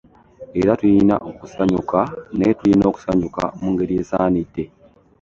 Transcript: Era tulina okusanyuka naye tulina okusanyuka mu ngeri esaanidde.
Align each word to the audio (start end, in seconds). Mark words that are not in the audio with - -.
Era 0.59 0.71
tulina 0.79 1.15
okusanyuka 1.29 1.99
naye 2.37 2.51
tulina 2.59 2.85
okusanyuka 2.91 3.43
mu 3.61 3.67
ngeri 3.73 3.93
esaanidde. 4.01 4.63